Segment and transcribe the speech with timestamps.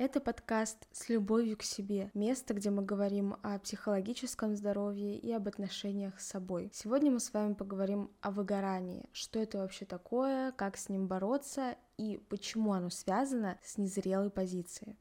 [0.00, 5.46] Это подкаст «С любовью к себе», место, где мы говорим о психологическом здоровье и об
[5.46, 6.70] отношениях с собой.
[6.72, 11.76] Сегодня мы с вами поговорим о выгорании, что это вообще такое, как с ним бороться
[11.98, 14.96] и почему оно связано с незрелой позицией.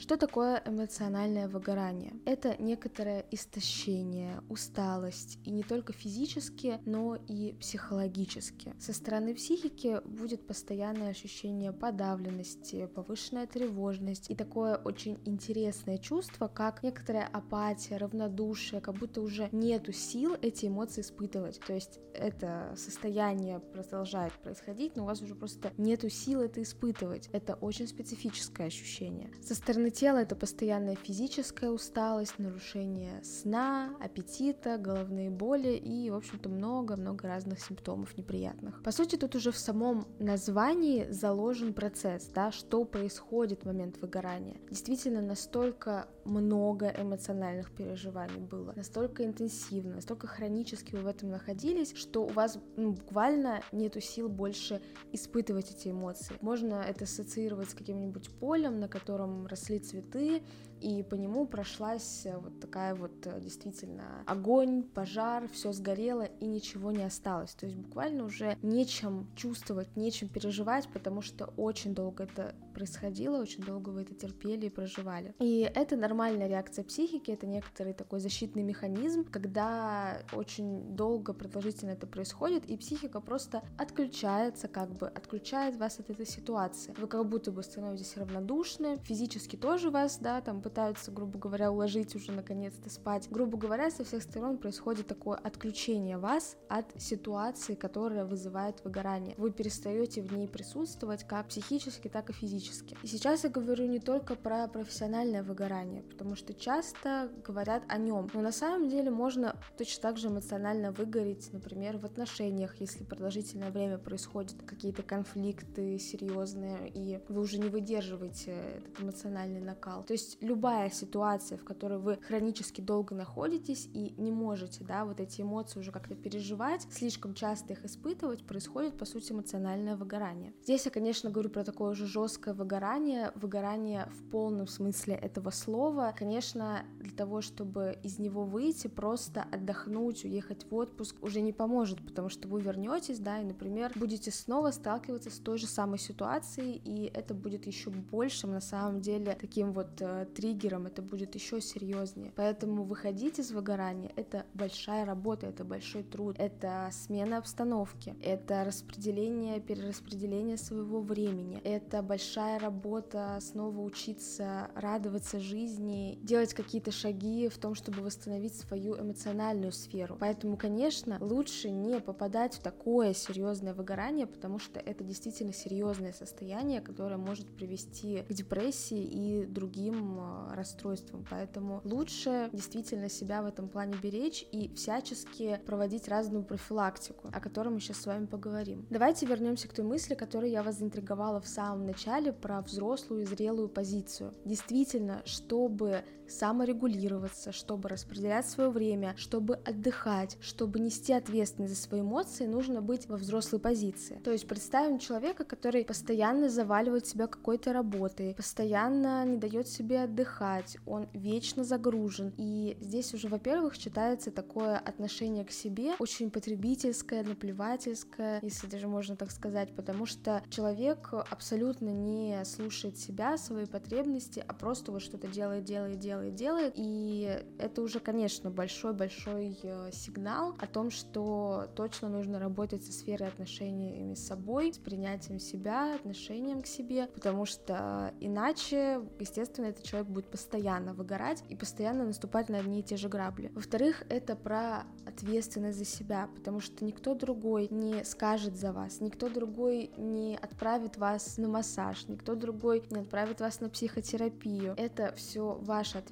[0.00, 2.14] Что такое эмоциональное выгорание?
[2.24, 8.74] Это некоторое истощение, усталость, и не только физически, но и психологически.
[8.80, 16.82] Со стороны психики будет постоянное ощущение подавленности, повышенная тревожность и такое очень интересное чувство, как
[16.82, 21.60] некоторая апатия, равнодушие, как будто уже нету сил эти эмоции испытывать.
[21.60, 27.28] То есть это состояние продолжает происходить, но у вас уже просто нету сил это испытывать.
[27.32, 29.30] Это очень специфическое ощущение.
[29.42, 36.48] Со стороны тела это постоянная физическая усталость, нарушение сна, аппетита, головные боли и, в общем-то,
[36.48, 38.82] много-много разных симптомов неприятных.
[38.82, 44.56] По сути, тут уже в самом названии заложен процесс, да, что происходит в момент выгорания.
[44.68, 52.24] Действительно, настолько много эмоциональных переживаний было, настолько интенсивно, настолько хронически вы в этом находились, что
[52.24, 54.80] у вас ну, буквально нету сил больше
[55.12, 56.34] испытывать эти эмоции.
[56.40, 60.42] Можно это ассоциировать с каким-нибудь полем, на котором росли цветы,
[60.80, 66.46] и по нему прошлась э, вот такая вот э, действительно огонь, пожар, все сгорело и
[66.46, 67.52] ничего не осталось.
[67.54, 73.62] То есть буквально уже нечем чувствовать, нечем переживать, потому что очень долго это происходило, очень
[73.62, 75.34] долго вы это терпели и проживали.
[75.38, 82.06] И это нормальная реакция психики, это некоторый такой защитный механизм, когда очень долго, продолжительно это
[82.06, 86.94] происходит, и психика просто отключается, как бы отключает вас от этой ситуации.
[86.96, 92.14] Вы как будто бы становитесь равнодушны, физически тоже вас, да, там пытаются, грубо говоря, уложить
[92.14, 93.26] уже наконец-то спать.
[93.28, 99.34] Грубо говоря, со всех сторон происходит такое отключение вас от ситуации, которая вызывает выгорание.
[99.36, 102.96] Вы перестаете в ней присутствовать как психически, так и физически.
[103.02, 108.30] И сейчас я говорю не только про профессиональное выгорание, потому что часто говорят о нем,
[108.32, 113.72] но на самом деле можно точно так же эмоционально выгореть, например, в отношениях, если продолжительное
[113.72, 120.04] время происходят какие-то конфликты серьезные, и вы уже не выдерживаете этот эмоциональный накал.
[120.04, 125.06] То есть любой любая ситуация, в которой вы хронически долго находитесь и не можете, да,
[125.06, 130.52] вот эти эмоции уже как-то переживать, слишком часто их испытывать, происходит, по сути, эмоциональное выгорание.
[130.62, 136.14] Здесь я, конечно, говорю про такое уже жесткое выгорание, выгорание в полном смысле этого слова.
[136.14, 142.04] Конечно, для того, чтобы из него выйти, просто отдохнуть, уехать в отпуск уже не поможет,
[142.06, 146.82] потому что вы вернетесь, да, и, например, будете снова сталкиваться с той же самой ситуацией,
[146.84, 151.60] и это будет еще большим, на самом деле, таким вот э, триггером, это будет еще
[151.60, 152.32] серьезнее.
[152.36, 159.60] Поэтому выходить из выгорания— это большая работа, это большой труд, это смена обстановки, это распределение,
[159.60, 167.74] перераспределение своего времени, это большая работа снова учиться радоваться жизни, делать какие-то шаги в том,
[167.74, 170.16] чтобы восстановить свою эмоциональную сферу.
[170.18, 176.80] Поэтому, конечно, лучше не попадать в такое серьезное выгорание, потому что это действительно серьезное состояние,
[176.80, 181.24] которое может привести к депрессии и другим а, расстройством.
[181.30, 187.68] Поэтому лучше действительно себя в этом плане беречь и всячески проводить разную профилактику, о которой
[187.68, 188.86] мы сейчас с вами поговорим.
[188.90, 193.26] Давайте вернемся к той мысли, которую я вас заинтриговала в самом начале про взрослую и
[193.26, 194.34] зрелую позицию.
[194.44, 202.46] Действительно, чтобы саморегулироваться, чтобы распределять свое время, чтобы отдыхать, чтобы нести ответственность за свои эмоции,
[202.46, 204.20] нужно быть во взрослой позиции.
[204.24, 210.76] То есть представим человека, который постоянно заваливает себя какой-то работой, постоянно не дает себе отдыхать,
[210.86, 212.32] он вечно загружен.
[212.36, 219.16] И здесь уже, во-первых, читается такое отношение к себе, очень потребительское, наплевательское, если даже можно
[219.16, 225.28] так сказать, потому что человек абсолютно не слушает себя, свои потребности, а просто вот что-то
[225.28, 226.74] делает, делает, делает, делает.
[226.76, 233.28] И это уже, конечно, большой-большой э, сигнал о том, что точно нужно работать со сферой
[233.28, 240.08] отношениями с собой, с принятием себя, отношением к себе, потому что иначе, естественно, этот человек
[240.08, 243.50] будет постоянно выгорать и постоянно наступать на одни и те же грабли.
[243.54, 249.28] Во-вторых, это про ответственность за себя, потому что никто другой не скажет за вас, никто
[249.28, 254.74] другой не отправит вас на массаж, никто другой не отправит вас на психотерапию.
[254.76, 256.09] Это все ваша ответственность,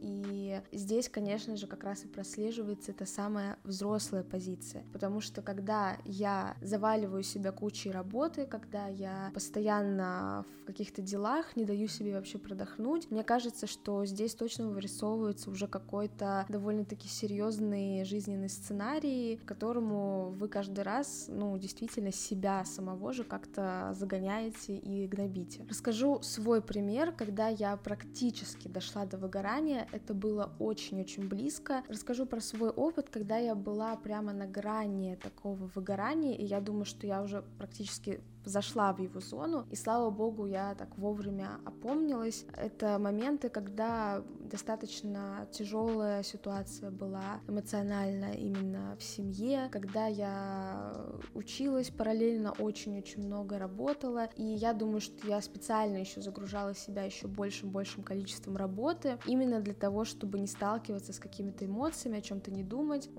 [0.00, 5.98] и здесь, конечно же, как раз и прослеживается эта самая взрослая позиция, потому что когда
[6.04, 12.38] я заваливаю себя кучей работы, когда я постоянно в каких-то делах не даю себе вообще
[12.38, 13.10] продохнуть.
[13.10, 20.82] Мне кажется, что здесь точно вырисовывается уже какой-то довольно-таки серьезный жизненный сценарий, которому вы каждый
[20.84, 25.64] раз, ну, действительно себя самого же как-то загоняете и гнобите.
[25.68, 31.82] Расскажу свой пример, когда я практически дошла до выгорания, это было очень-очень близко.
[31.88, 36.84] Расскажу про свой опыт, когда я была прямо на грани такого выгорания, и я думаю,
[36.84, 42.44] что я уже практически зашла в его зону, и слава богу, я так вовремя опомнилась.
[42.56, 50.94] Это моменты, когда достаточно тяжелая ситуация была эмоционально именно в семье, когда я
[51.34, 57.26] училась параллельно, очень-очень много работала, и я думаю, что я специально еще загружала себя еще
[57.26, 62.50] большим большим количеством работы, именно для того, чтобы не сталкиваться с какими-то эмоциями, о чем-то
[62.50, 63.10] не думать.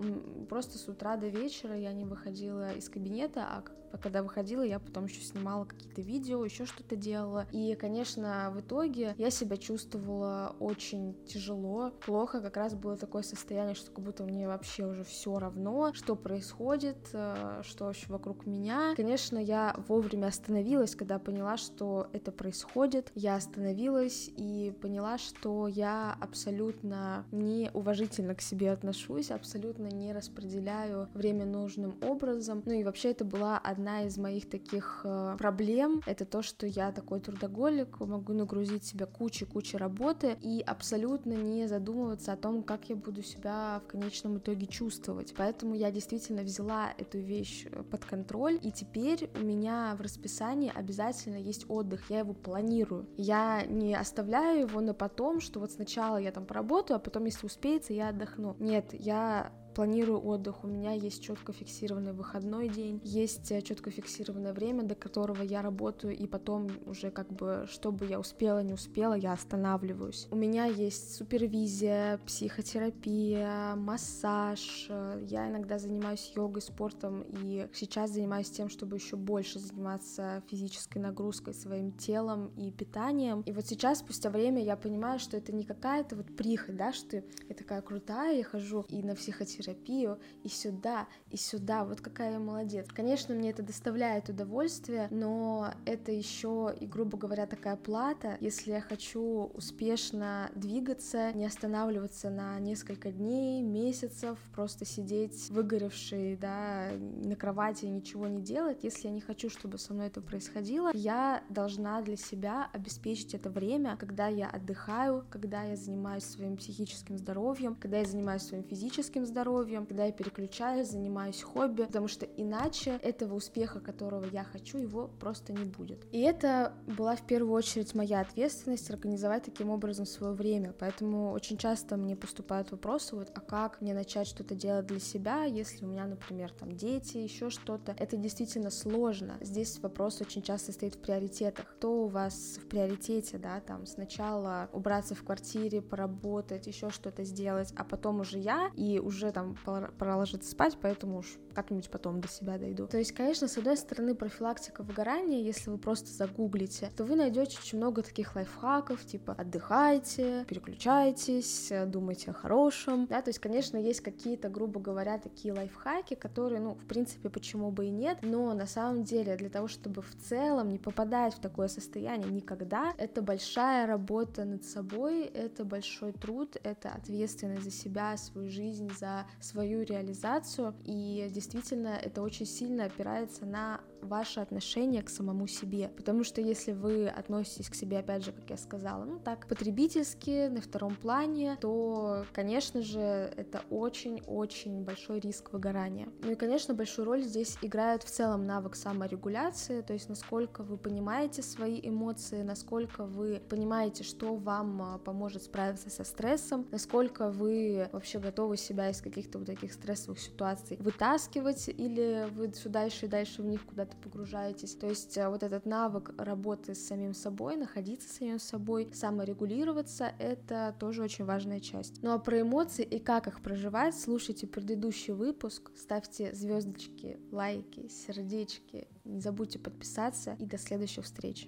[0.49, 5.05] Просто с утра до вечера я не выходила из кабинета, а когда выходила, я потом
[5.05, 7.47] еще снимала какие-то видео, еще что-то делала.
[7.51, 12.41] И, конечно, в итоге я себя чувствовала очень тяжело, плохо.
[12.41, 16.97] Как раз было такое состояние, что как будто мне вообще уже все равно, что происходит,
[17.13, 18.93] э, что вообще вокруг меня.
[18.95, 23.11] Конечно, я вовремя остановилась, когда поняла, что это происходит.
[23.15, 31.45] Я остановилась и поняла, что я абсолютно неуважительно к себе отношусь, абсолютно не распределяю время
[31.45, 32.63] нужным образом.
[32.65, 36.67] Ну и вообще это была одна одна из моих таких э, проблем— это то, что
[36.67, 42.89] я такой трудоголик, могу нагрузить себя кучей-кучей работы и абсолютно не задумываться о том, как
[42.89, 45.33] я буду себя в конечном итоге чувствовать.
[45.37, 50.73] Поэтому я действительно взяла эту вещь э, под контроль, и теперь у меня в расписании
[50.75, 53.07] обязательно есть отдых, я его планирую.
[53.15, 57.45] Я не оставляю его на потом, что вот сначала я там поработаю, а потом, если
[57.45, 58.57] успеется, я отдохну.
[58.59, 64.51] Нет, я планирую отдых, у меня есть четко фиксированный выходной день, есть э, четко фиксированное
[64.51, 69.13] время, до которого я работаю, и потом уже как бы, чтобы я успела, не успела,
[69.13, 70.27] я останавливаюсь.
[70.31, 78.51] У меня есть супервизия, психотерапия, массаж, э, я иногда занимаюсь йогой, спортом, и сейчас занимаюсь
[78.51, 83.43] тем, чтобы еще больше заниматься физической нагрузкой, своим телом и питанием.
[83.45, 87.23] И вот сейчас, спустя время, я понимаю, что это не какая-то вот прихоть, да, что
[87.47, 92.33] я такая крутая, я хожу и на психотерапию, терапию, и сюда, и сюда, вот какая
[92.33, 92.87] я молодец.
[92.93, 98.81] Конечно, мне это доставляет удовольствие, но это еще и, грубо говоря, такая плата, если я
[98.81, 107.85] хочу успешно двигаться, не останавливаться на несколько дней, месяцев, просто сидеть выгоревший, да, на кровати
[107.85, 112.01] и ничего не делать, если я не хочу, чтобы со мной это происходило, я должна
[112.01, 117.99] для себя обеспечить это время, когда я отдыхаю, когда я занимаюсь своим психическим здоровьем, когда
[117.99, 123.35] я занимаюсь своим физическим здоровьем, здоровьем, когда я переключаюсь, занимаюсь хобби, потому что иначе этого
[123.35, 126.05] успеха, которого я хочу, его просто не будет.
[126.13, 131.57] И это была в первую очередь моя ответственность организовать таким образом свое время, поэтому очень
[131.57, 135.89] часто мне поступают вопросы, вот, а как мне начать что-то делать для себя, если у
[135.89, 137.93] меня, например, там дети, еще что-то.
[137.99, 139.37] Это действительно сложно.
[139.41, 141.65] Здесь вопрос очень часто стоит в приоритетах.
[141.75, 147.73] Кто у вас в приоритете, да, там сначала убраться в квартире, поработать, еще что-то сделать,
[147.75, 152.27] а потом уже я, и уже там пора ложиться спать, поэтому уж как-нибудь потом до
[152.27, 152.87] себя дойду.
[152.87, 157.57] То есть, конечно, с одной стороны, профилактика выгорания, если вы просто загуглите, то вы найдете
[157.59, 164.01] очень много таких лайфхаков, типа отдыхайте, переключайтесь, думайте о хорошем, да, то есть, конечно, есть
[164.01, 168.67] какие-то, грубо говоря, такие лайфхаки, которые, ну, в принципе, почему бы и нет, но на
[168.67, 173.87] самом деле для того, чтобы в целом не попадать в такое состояние никогда, это большая
[173.87, 180.73] работа над собой, это большой труд, это ответственность за себя, свою жизнь, за свою реализацию,
[180.85, 185.89] и действительно это очень сильно опирается на ваше отношение к самому себе.
[185.95, 190.47] Потому что если вы относитесь к себе, опять же, как я сказала, ну так, потребительски,
[190.47, 196.09] на втором плане, то, конечно же, это очень-очень большой риск выгорания.
[196.23, 200.77] Ну и, конечно, большую роль здесь играет в целом навык саморегуляции, то есть насколько вы
[200.77, 207.89] понимаете свои эмоции, насколько вы понимаете, что вам а, поможет справиться со стрессом, насколько вы
[207.91, 213.09] вообще готовы себя из каких-то вот таких стрессовых ситуаций вытаскивать, или вы все дальше и
[213.09, 214.75] дальше в них куда-то куда-то погружаетесь.
[214.75, 220.11] То есть э, вот этот навык работы с самим собой, находиться с самим собой, саморегулироваться,
[220.19, 222.01] это тоже очень важная часть.
[222.01, 228.87] Ну а про эмоции и как их проживать, слушайте предыдущий выпуск, ставьте звездочки, лайки, сердечки,
[229.05, 231.47] не забудьте подписаться и до следующих встреч.